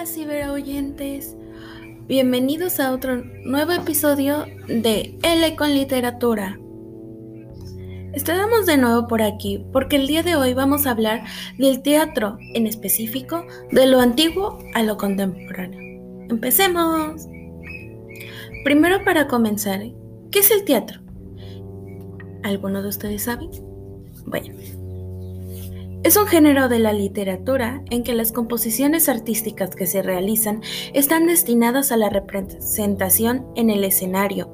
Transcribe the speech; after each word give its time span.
Hola 0.00 0.10
ciberoyentes, 0.10 1.36
bienvenidos 2.06 2.80
a 2.80 2.92
otro 2.92 3.22
nuevo 3.44 3.72
episodio 3.72 4.46
de 4.66 5.18
L 5.22 5.56
con 5.56 5.74
Literatura. 5.74 6.58
Estamos 8.14 8.64
de 8.64 8.78
nuevo 8.78 9.06
por 9.08 9.20
aquí 9.20 9.62
porque 9.74 9.96
el 9.96 10.06
día 10.06 10.22
de 10.22 10.36
hoy 10.36 10.54
vamos 10.54 10.86
a 10.86 10.92
hablar 10.92 11.24
del 11.58 11.82
teatro, 11.82 12.38
en 12.54 12.66
específico 12.66 13.44
de 13.72 13.86
lo 13.88 14.00
antiguo 14.00 14.58
a 14.72 14.82
lo 14.82 14.96
contemporáneo. 14.96 16.26
Empecemos. 16.30 17.28
Primero 18.64 19.04
para 19.04 19.28
comenzar, 19.28 19.82
¿qué 20.30 20.38
es 20.38 20.50
el 20.50 20.64
teatro? 20.64 21.02
¿Alguno 22.42 22.82
de 22.82 22.88
ustedes 22.88 23.24
sabe? 23.24 23.50
Bueno, 24.24 24.54
es 26.02 26.16
un 26.16 26.26
género 26.26 26.68
de 26.68 26.78
la 26.78 26.94
literatura 26.94 27.82
en 27.90 28.02
que 28.02 28.14
las 28.14 28.32
composiciones 28.32 29.08
artísticas 29.08 29.76
que 29.76 29.86
se 29.86 30.02
realizan 30.02 30.62
están 30.94 31.26
destinadas 31.26 31.92
a 31.92 31.98
la 31.98 32.08
representación 32.08 33.46
en 33.54 33.68
el 33.68 33.84
escenario, 33.84 34.50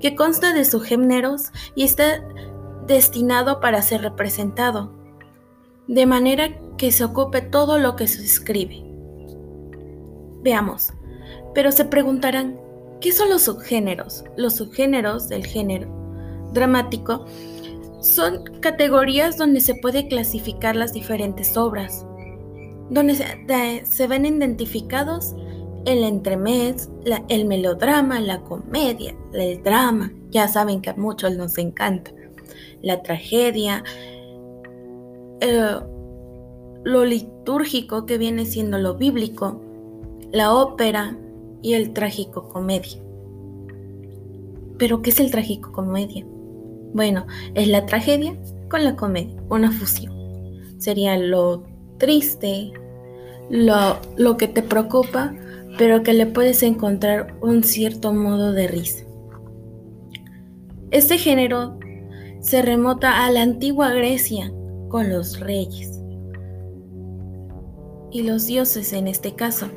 que 0.00 0.16
consta 0.16 0.52
de 0.52 0.64
subgéneros 0.64 1.52
y 1.76 1.84
está 1.84 2.24
destinado 2.88 3.60
para 3.60 3.82
ser 3.82 4.02
representado, 4.02 4.92
de 5.86 6.06
manera 6.06 6.58
que 6.76 6.90
se 6.90 7.04
ocupe 7.04 7.40
todo 7.40 7.78
lo 7.78 7.94
que 7.94 8.08
se 8.08 8.24
escribe. 8.24 8.82
Veamos, 10.42 10.92
pero 11.54 11.70
se 11.70 11.84
preguntarán, 11.84 12.58
¿qué 13.00 13.12
son 13.12 13.28
los 13.28 13.42
subgéneros? 13.42 14.24
Los 14.36 14.56
subgéneros 14.56 15.28
del 15.28 15.46
género 15.46 16.00
dramático 16.52 17.26
son 18.00 18.44
categorías 18.60 19.36
donde 19.36 19.60
se 19.60 19.74
puede 19.74 20.08
clasificar 20.08 20.74
las 20.74 20.92
diferentes 20.92 21.56
obras, 21.56 22.06
donde 22.88 23.14
se, 23.84 24.06
ven 24.06 24.26
identificados 24.26 25.34
el 25.84 26.04
entremés, 26.04 26.90
el 27.28 27.44
melodrama, 27.46 28.20
la 28.20 28.40
comedia, 28.42 29.14
el 29.32 29.62
drama, 29.62 30.12
ya 30.30 30.48
saben 30.48 30.80
que 30.80 30.90
a 30.90 30.94
muchos 30.94 31.36
nos 31.36 31.56
encanta, 31.58 32.10
la 32.82 33.02
tragedia, 33.02 33.84
eh, 35.40 35.76
lo 36.84 37.04
litúrgico 37.04 38.06
que 38.06 38.18
viene 38.18 38.46
siendo 38.46 38.78
lo 38.78 38.96
bíblico, 38.96 39.60
la 40.32 40.54
ópera 40.54 41.16
y 41.62 41.74
el 41.74 41.92
trágico 41.92 42.48
comedia. 42.48 43.02
¿Pero 44.78 45.02
qué 45.02 45.10
es 45.10 45.20
el 45.20 45.30
trágico 45.30 45.72
comedia? 45.72 46.24
Bueno, 46.92 47.26
es 47.54 47.68
la 47.68 47.86
tragedia 47.86 48.36
con 48.68 48.84
la 48.84 48.96
comedia, 48.96 49.40
una 49.48 49.70
fusión. 49.70 50.12
Sería 50.78 51.16
lo 51.16 51.64
triste, 51.98 52.72
lo, 53.50 53.98
lo 54.16 54.36
que 54.36 54.48
te 54.48 54.62
preocupa, 54.62 55.34
pero 55.78 56.02
que 56.02 56.12
le 56.12 56.26
puedes 56.26 56.62
encontrar 56.62 57.36
un 57.40 57.62
cierto 57.62 58.12
modo 58.12 58.52
de 58.52 58.68
risa. 58.68 59.04
Este 60.90 61.18
género 61.18 61.78
se 62.40 62.62
remota 62.62 63.24
a 63.24 63.30
la 63.30 63.42
antigua 63.42 63.92
Grecia 63.92 64.52
con 64.88 65.10
los 65.10 65.38
reyes 65.38 66.00
y 68.10 68.22
los 68.22 68.46
dioses 68.46 68.92
en 68.92 69.06
este 69.06 69.34
caso, 69.34 69.68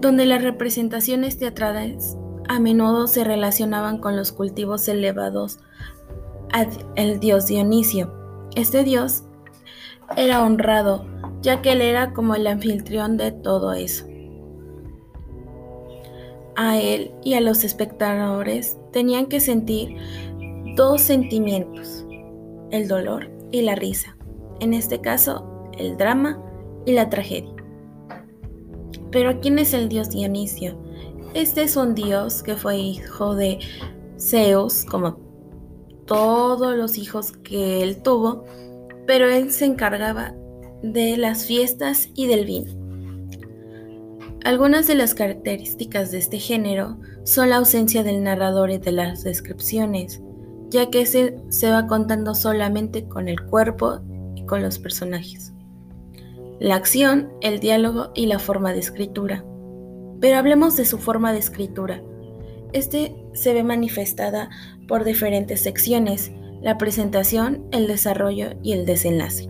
donde 0.00 0.26
las 0.26 0.42
representaciones 0.42 1.38
teatrales 1.38 2.16
a 2.48 2.60
menudo 2.60 3.06
se 3.06 3.24
relacionaban 3.24 3.98
con 3.98 4.16
los 4.16 4.32
cultivos 4.32 4.86
elevados 4.88 5.60
el 6.96 7.20
dios 7.20 7.46
Dionisio. 7.46 8.12
Este 8.54 8.84
dios 8.84 9.24
era 10.16 10.42
honrado, 10.42 11.04
ya 11.42 11.62
que 11.62 11.72
él 11.72 11.80
era 11.80 12.12
como 12.12 12.34
el 12.34 12.46
anfitrión 12.46 13.16
de 13.16 13.32
todo 13.32 13.72
eso. 13.72 14.06
A 16.56 16.78
él 16.78 17.10
y 17.24 17.34
a 17.34 17.40
los 17.40 17.64
espectadores 17.64 18.78
tenían 18.92 19.26
que 19.26 19.40
sentir 19.40 19.96
dos 20.76 21.00
sentimientos, 21.00 22.06
el 22.70 22.86
dolor 22.86 23.30
y 23.50 23.62
la 23.62 23.74
risa. 23.74 24.16
En 24.60 24.72
este 24.72 25.00
caso, 25.00 25.70
el 25.76 25.96
drama 25.96 26.40
y 26.86 26.92
la 26.92 27.10
tragedia. 27.10 27.54
Pero 29.10 29.40
¿quién 29.40 29.58
es 29.58 29.74
el 29.74 29.88
dios 29.88 30.10
Dionisio? 30.10 30.78
Este 31.34 31.62
es 31.62 31.76
un 31.76 31.96
dios 31.96 32.44
que 32.44 32.54
fue 32.54 32.76
hijo 32.78 33.34
de 33.34 33.58
Zeus, 34.18 34.84
como 34.84 35.23
todos 36.06 36.76
los 36.76 36.98
hijos 36.98 37.32
que 37.32 37.82
él 37.82 38.02
tuvo, 38.02 38.44
pero 39.06 39.28
él 39.28 39.50
se 39.50 39.64
encargaba 39.66 40.34
de 40.82 41.16
las 41.16 41.46
fiestas 41.46 42.10
y 42.14 42.26
del 42.26 42.44
vino. 42.44 42.84
Algunas 44.44 44.86
de 44.86 44.94
las 44.94 45.14
características 45.14 46.10
de 46.10 46.18
este 46.18 46.38
género 46.38 46.98
son 47.24 47.48
la 47.48 47.56
ausencia 47.56 48.02
del 48.02 48.22
narrador 48.22 48.70
y 48.70 48.78
de 48.78 48.92
las 48.92 49.24
descripciones, 49.24 50.20
ya 50.68 50.90
que 50.90 51.06
se, 51.06 51.36
se 51.48 51.70
va 51.70 51.86
contando 51.86 52.34
solamente 52.34 53.08
con 53.08 53.28
el 53.28 53.40
cuerpo 53.42 54.00
y 54.36 54.44
con 54.44 54.62
los 54.62 54.78
personajes. 54.78 55.54
La 56.60 56.76
acción, 56.76 57.30
el 57.40 57.58
diálogo 57.58 58.10
y 58.14 58.26
la 58.26 58.38
forma 58.38 58.72
de 58.72 58.80
escritura. 58.80 59.44
Pero 60.20 60.36
hablemos 60.36 60.76
de 60.76 60.84
su 60.84 60.98
forma 60.98 61.32
de 61.32 61.38
escritura. 61.38 62.02
Este 62.74 63.14
se 63.34 63.54
ve 63.54 63.62
manifestada 63.62 64.50
por 64.88 65.04
diferentes 65.04 65.62
secciones, 65.62 66.32
la 66.60 66.76
presentación, 66.76 67.64
el 67.70 67.86
desarrollo 67.86 68.54
y 68.64 68.72
el 68.72 68.84
desenlace, 68.84 69.48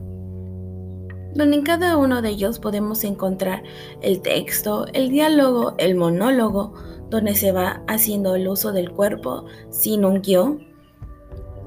donde 1.34 1.57
en 1.57 1.63
cada 1.63 1.97
uno 1.97 2.21
de 2.21 2.29
ellos 2.29 2.59
podemos 2.59 3.03
encontrar 3.03 3.63
el 4.03 4.21
texto, 4.21 4.87
el 4.93 5.09
diálogo, 5.09 5.75
el 5.79 5.95
monólogo, 5.95 6.75
donde 7.09 7.34
se 7.34 7.51
va 7.51 7.83
haciendo 7.89 8.34
el 8.34 8.47
uso 8.47 8.73
del 8.73 8.91
cuerpo 8.91 9.47
sin 9.71 10.05
un 10.05 10.21
guion, 10.21 10.67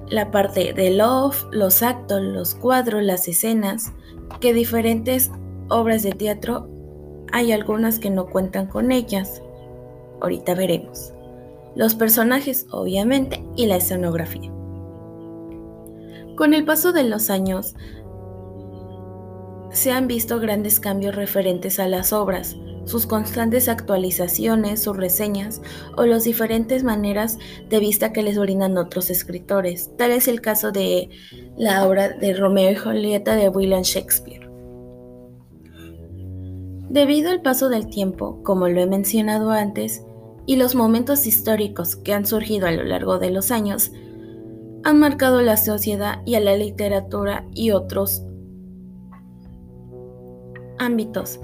la 0.10 0.30
parte 0.30 0.74
del 0.74 1.02
off, 1.02 1.46
los 1.52 1.82
actos, 1.82 2.22
los 2.22 2.54
cuadros, 2.54 3.02
las 3.02 3.28
escenas, 3.28 3.94
que 4.42 4.54
diferentes 4.54 5.32
obras 5.70 6.04
de 6.04 6.12
teatro 6.12 6.70
hay 7.34 7.52
algunas 7.52 7.98
que 7.98 8.12
no 8.12 8.28
cuentan 8.28 8.68
con 8.68 8.92
ellas. 8.92 9.42
Ahorita 10.22 10.54
veremos 10.54 11.17
los 11.78 11.94
personajes 11.94 12.66
obviamente 12.72 13.46
y 13.56 13.68
la 13.68 13.78
escenografía. 13.78 14.52
Con 16.36 16.54
el 16.56 16.66
paso 16.66 16.92
de 16.92 17.04
los 17.04 17.30
años, 17.30 17.76
se 19.70 19.92
han 19.92 20.08
visto 20.08 20.40
grandes 20.40 20.80
cambios 20.80 21.16
referentes 21.16 21.80
a 21.80 21.88
las 21.88 22.14
obras, 22.14 22.58
sus 22.86 23.06
constantes 23.06 23.70
actualizaciones, 23.70 24.82
sus 24.82 24.98
reseñas 24.98 25.62
o 25.96 26.06
las 26.06 26.24
diferentes 26.24 26.84
maneras 26.84 27.38
de 27.70 27.80
vista 27.80 28.12
que 28.12 28.24
les 28.24 28.40
brindan 28.40 28.78
otros 28.78 29.12
escritores. 29.12 29.92
Tal 29.98 30.12
es 30.12 30.28
el 30.28 30.42
caso 30.42 30.72
de 30.72 31.10
la 31.58 31.88
obra 31.88 32.10
de 32.10 32.34
Romeo 32.34 32.72
y 32.72 32.76
Julieta 32.76 33.36
de 33.36 33.50
William 33.50 33.84
Shakespeare. 33.84 34.50
Debido 36.90 37.30
al 37.30 37.42
paso 37.42 37.70
del 37.70 37.88
tiempo, 37.88 38.42
como 38.44 38.68
lo 38.68 38.82
he 38.82 38.88
mencionado 38.88 39.52
antes, 39.52 40.07
y 40.48 40.56
los 40.56 40.74
momentos 40.74 41.28
históricos 41.28 41.96
que 41.96 42.14
han 42.14 42.26
surgido 42.26 42.66
a 42.66 42.72
lo 42.72 42.84
largo 42.84 43.20
de 43.20 43.30
los 43.30 43.52
años 43.52 43.92
han 44.84 44.98
marcado 44.98 45.42
la 45.42 45.58
sociedad 45.58 46.22
y 46.26 46.36
a 46.36 46.40
la 46.40 46.56
literatura 46.56 47.46
y 47.54 47.72
otros 47.72 48.24
ámbitos, 50.80 51.42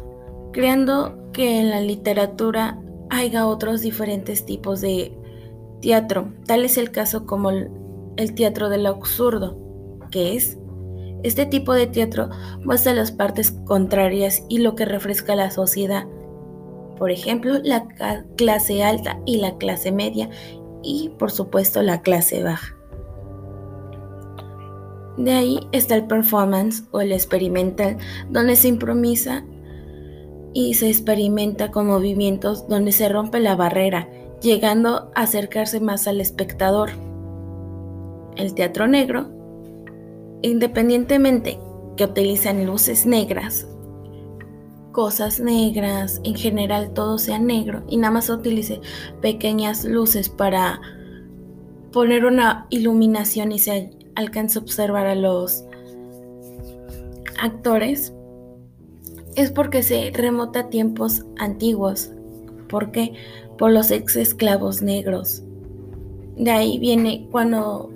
creando 0.54 1.32
que 1.34 1.60
en 1.60 1.70
la 1.70 1.82
literatura 1.82 2.80
haya 3.10 3.46
otros 3.46 3.82
diferentes 3.82 4.46
tipos 4.46 4.80
de 4.80 5.16
teatro. 5.82 6.34
Tal 6.46 6.64
es 6.64 6.78
el 6.78 6.92
caso 6.92 7.26
como 7.26 7.50
el, 7.50 7.70
teatro 8.36 8.70
del 8.70 8.86
absurdo, 8.86 9.58
que 10.12 10.38
es 10.38 10.58
este 11.24 11.46
tipo 11.46 11.74
de 11.74 11.88
teatro 11.88 12.30
muestra 12.64 12.94
las 12.94 13.12
partes 13.12 13.52
contrarias 13.66 14.44
y 14.48 14.60
lo 14.60 14.76
que 14.76 14.86
refresca 14.86 15.36
la 15.36 15.52
sociedad 15.52 16.06
por 16.98 17.12
ejemplo, 17.12 17.60
la 17.64 17.88
clase 18.36 18.84
alta 18.84 19.20
y 19.26 19.38
la 19.38 19.58
clase 19.58 19.92
media 19.92 20.30
y 20.84 21.10
por 21.18 21.32
supuesto 21.32 21.82
la 21.82 22.02
clase 22.02 22.44
baja. 22.44 22.76
De 25.18 25.32
ahí 25.32 25.60
está 25.72 25.96
el 25.96 26.06
performance 26.06 26.84
o 26.92 27.02
el 27.02 27.12
experimental, 27.12 27.98
donde 28.30 28.56
se 28.56 28.68
improvisa 28.68 29.46
y 30.54 30.74
se 30.74 30.90
experimenta 30.90 31.72
con 31.72 31.88
movimientos 31.88 32.68
donde 32.68 32.92
se 32.92 33.10
rompe 33.10 33.40
la 33.40 33.56
barrera, 33.56 34.10
llegando 34.42 35.12
a 35.16 35.24
acercarse 35.24 35.80
más 35.80 36.08
al 36.08 36.20
espectador. 36.20 36.92
El 38.36 38.56
teatro 38.56 38.88
negro, 38.88 39.30
independientemente 40.42 41.60
que 41.96 42.06
utilizan 42.06 42.66
luces 42.66 43.06
negras 43.06 43.68
cosas 44.94 45.42
negras, 45.42 46.22
en 46.24 46.36
general 46.36 46.94
todo 46.94 47.18
sea 47.18 47.40
negro 47.40 47.84
y 47.90 47.98
nada 47.98 48.14
más 48.14 48.30
utilice 48.30 48.80
pequeñas 49.22 49.84
luces 49.84 50.30
para 50.30 50.80
poner 51.92 52.24
una 52.24 52.68
iluminación 52.70 53.52
y 53.52 53.60
se 53.60 53.90
alcance 54.16 54.58
a 54.58 54.62
observar 54.62 55.08
a 55.08 55.16
los 55.16 55.66
actores. 57.42 58.14
es 59.36 59.52
porque 59.52 59.82
se 59.82 60.12
remota 60.14 60.60
a 60.60 60.70
tiempos 60.70 61.26
antiguos. 61.38 62.12
¿Por 62.70 62.92
qué? 62.92 63.14
Por 63.58 63.72
los 63.72 63.90
ex 63.90 64.16
esclavos 64.16 64.84
negros. 64.84 65.44
De 66.38 66.52
ahí 66.52 66.78
viene 66.78 67.28
cuando 67.32 67.92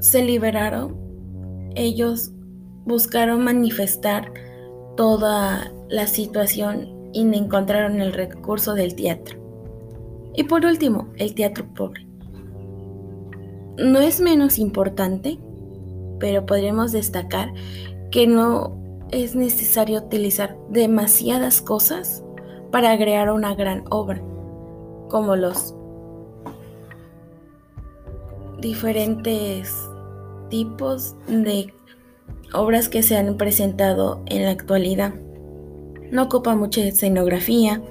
se 0.00 0.24
liberaron, 0.24 0.96
ellos 1.74 2.32
buscaron 2.86 3.44
manifestar 3.44 4.32
toda 4.96 5.72
la 5.88 6.06
situación 6.06 7.10
y 7.12 7.22
encontraron 7.22 8.00
el 8.00 8.12
recurso 8.12 8.74
del 8.74 8.94
teatro. 8.94 9.38
Y 10.34 10.44
por 10.44 10.64
último, 10.64 11.08
el 11.16 11.34
teatro 11.34 11.64
pobre. 11.74 12.06
No 13.78 14.00
es 14.00 14.20
menos 14.20 14.58
importante, 14.58 15.38
pero 16.18 16.44
podríamos 16.44 16.92
destacar 16.92 17.52
que 18.10 18.26
no 18.26 18.76
es 19.10 19.34
necesario 19.34 20.00
utilizar 20.00 20.56
demasiadas 20.70 21.62
cosas 21.62 22.24
para 22.70 22.96
crear 22.96 23.30
una 23.30 23.54
gran 23.54 23.84
obra, 23.90 24.20
como 25.08 25.36
los 25.36 25.74
diferentes 28.60 29.72
tipos 30.50 31.14
de 31.28 31.72
obras 32.52 32.88
que 32.88 33.02
se 33.02 33.16
han 33.16 33.36
presentado 33.36 34.22
en 34.26 34.44
la 34.44 34.50
actualidad. 34.50 35.14
No 36.10 36.24
ocupa 36.24 36.54
mucha 36.54 36.82
escenografía 36.82 37.82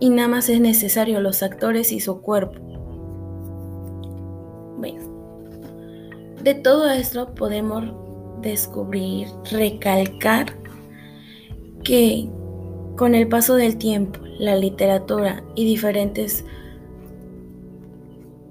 y 0.00 0.10
nada 0.10 0.28
más 0.28 0.48
es 0.48 0.60
necesario 0.60 1.20
los 1.20 1.42
actores 1.42 1.92
y 1.92 2.00
su 2.00 2.20
cuerpo. 2.20 2.60
Bueno, 4.76 5.00
de 6.42 6.54
todo 6.54 6.90
esto 6.90 7.34
podemos 7.34 7.84
descubrir, 8.42 9.28
recalcar 9.50 10.46
que 11.82 12.28
con 12.96 13.14
el 13.14 13.28
paso 13.28 13.54
del 13.54 13.76
tiempo, 13.76 14.20
la 14.38 14.56
literatura 14.56 15.42
y 15.54 15.64
diferentes 15.64 16.44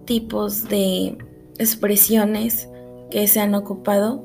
tipos 0.05 0.67
de 0.69 1.17
expresiones 1.57 2.69
que 3.09 3.27
se 3.27 3.39
han 3.39 3.55
ocupado 3.55 4.23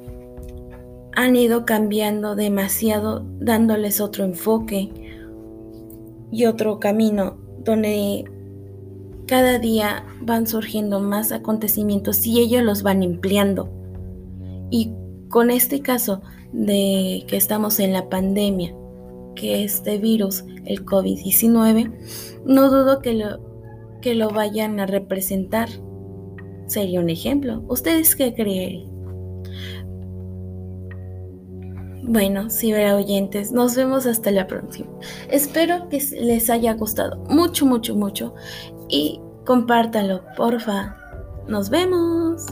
han 1.15 1.37
ido 1.37 1.65
cambiando 1.65 2.35
demasiado, 2.35 3.25
dándoles 3.41 4.01
otro 4.01 4.25
enfoque 4.25 4.91
y 6.31 6.47
otro 6.47 6.79
camino 6.79 7.39
donde 7.65 8.25
cada 9.27 9.59
día 9.59 10.05
van 10.21 10.47
surgiendo 10.47 11.01
más 11.01 11.33
acontecimientos 11.33 12.27
y 12.27 12.41
ellos 12.41 12.63
los 12.63 12.83
van 12.83 13.03
empleando. 13.03 13.71
Y 14.71 14.93
con 15.29 15.51
este 15.51 15.81
caso 15.81 16.21
de 16.53 17.25
que 17.29 17.37
estamos 17.37 17.79
en 17.81 17.93
la 17.93 18.09
pandemia, 18.09 18.75
que 19.37 19.65
este 19.65 19.99
virus, 19.99 20.45
el 20.65 20.85
COVID-19, 20.85 21.93
no 22.45 22.71
dudo 22.71 23.01
que 23.01 23.15
lo, 23.15 23.39
que 24.01 24.15
lo 24.15 24.31
vayan 24.31 24.81
a 24.81 24.87
representar. 24.87 25.69
Sería 26.67 27.01
un 27.01 27.11
ejemplo. 27.11 27.65
¿Ustedes 27.69 28.17
qué 28.17 28.35
creen? 28.35 28.91
Bueno, 32.13 32.51
oyentes, 32.97 33.53
nos 33.53 33.77
vemos 33.77 34.05
hasta 34.05 34.33
la 34.33 34.49
próxima. 34.49 34.91
Espero 35.29 35.89
que 35.89 36.03
les 36.21 36.51
haya 36.51 36.75
gustado 36.75 37.19
mucho, 37.29 37.67
mucho, 37.67 37.95
mucho 37.95 38.35
y 38.89 39.21
compártanlo, 39.47 40.25
porfa. 40.37 40.97
Nos 41.47 41.71
vemos. 41.71 42.47